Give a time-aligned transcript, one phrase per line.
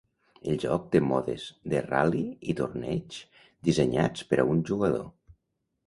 [0.53, 1.45] El joc té modes
[1.75, 2.23] de ral·li
[2.55, 3.21] i torneig
[3.69, 5.11] dissenyats per a un jugador.